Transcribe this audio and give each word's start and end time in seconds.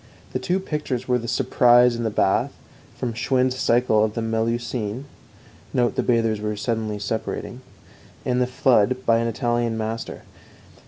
The 0.33 0.39
two 0.39 0.59
pictures 0.59 1.07
were 1.07 1.19
The 1.19 1.27
Surprise 1.27 1.95
in 1.95 2.01
the 2.03 2.09
Bath, 2.09 2.53
from 2.95 3.13
Schwind's 3.13 3.55
Cycle 3.59 4.03
of 4.03 4.15
the 4.15 4.21
Melusine 4.23 5.05
(note 5.75 5.93
the 5.93 6.01
bathers 6.01 6.39
suddenly 6.59 6.97
separating), 6.97 7.61
and 8.25 8.41
The 8.41 8.47
Flood, 8.47 9.05
by 9.05 9.19
an 9.19 9.27
Italian 9.27 9.77
master. 9.77 10.23